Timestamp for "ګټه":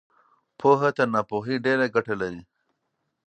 1.95-2.13